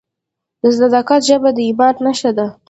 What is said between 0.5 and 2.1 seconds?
د صداقت ژبه د ایمان